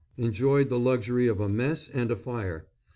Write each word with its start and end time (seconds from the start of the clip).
Enjoyed 0.17 0.69
the 0.69 0.79
luxury 0.79 1.27
of 1.27 1.39
a 1.39 1.47
"mess" 1.47 1.87
and 1.87 2.09
a 2.09 2.15
fire. 2.15 2.65